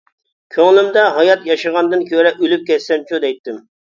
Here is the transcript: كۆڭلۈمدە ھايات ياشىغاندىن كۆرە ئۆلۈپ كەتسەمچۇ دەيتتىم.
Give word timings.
كۆڭلۈمدە 0.53 1.01
ھايات 1.17 1.43
ياشىغاندىن 1.49 2.03
كۆرە 2.13 2.31
ئۆلۈپ 2.39 2.65
كەتسەمچۇ 2.71 3.23
دەيتتىم. 3.27 3.63